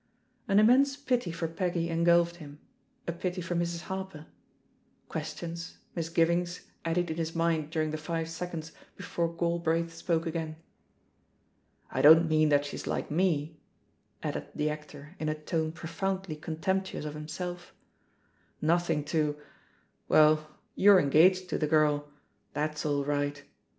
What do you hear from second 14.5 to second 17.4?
the actor in a tone profoundly contemptuous of him